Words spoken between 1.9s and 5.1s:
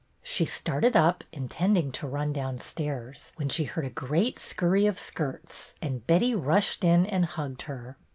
to run downstairs, when she heard a great scurry of